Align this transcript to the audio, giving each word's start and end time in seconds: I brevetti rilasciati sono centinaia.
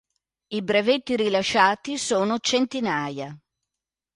I 0.47 0.63
brevetti 0.63 1.15
rilasciati 1.15 1.95
sono 1.99 2.39
centinaia. 2.39 3.37